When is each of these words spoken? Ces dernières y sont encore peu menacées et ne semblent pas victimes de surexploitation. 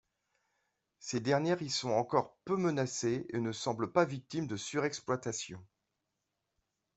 Ces 0.97 1.19
dernières 1.19 1.61
y 1.61 1.69
sont 1.69 1.91
encore 1.91 2.35
peu 2.43 2.57
menacées 2.57 3.27
et 3.29 3.39
ne 3.39 3.51
semblent 3.51 3.91
pas 3.91 4.03
victimes 4.03 4.47
de 4.47 4.55
surexploitation. 4.57 5.63